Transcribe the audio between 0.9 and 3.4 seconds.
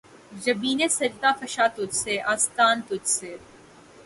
سجدہ فشاں تجھ سے‘ آستاں تجھ سے